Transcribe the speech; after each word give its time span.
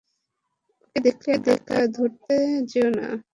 ওকে 0.83 0.99
দেখলে 1.05 1.29
একা 1.37 1.51
একা 1.57 1.77
ধরতে 1.97 2.35
যেও 2.71 2.89
না। 2.97 3.07